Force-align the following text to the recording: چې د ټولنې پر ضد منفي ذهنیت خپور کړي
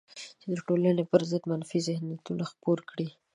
چې 0.39 0.45
د 0.53 0.57
ټولنې 0.67 1.03
پر 1.11 1.21
ضد 1.31 1.43
منفي 1.51 1.79
ذهنیت 1.87 2.25
خپور 2.51 2.79
کړي 2.89 3.07